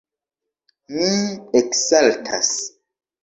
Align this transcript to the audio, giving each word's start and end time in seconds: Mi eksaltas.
Mi 0.95 1.09
eksaltas. 1.59 2.51